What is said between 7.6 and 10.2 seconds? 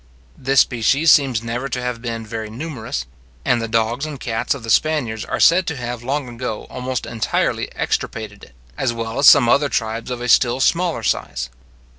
extirpated it, as well as some other tribes of